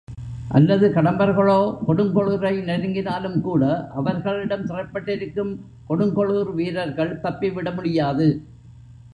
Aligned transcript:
அல்லது 0.53 0.87
கடம்பர்களே 0.87 1.57
கொடுங்கோளுரை 1.87 2.53
நெருங்கினாலும்கூட 2.69 3.63
அவர்களிடம் 3.89 4.65
சிறைப்பட்டிருக்கும் 4.65 5.53
கொடுங்கோளுர் 5.89 6.51
வீரர்கள் 6.53 7.19
தப்பிவிட 7.21 7.71
முடியாது. 7.73 8.27